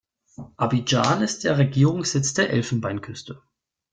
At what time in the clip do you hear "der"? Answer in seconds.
1.43-1.59, 2.33-2.49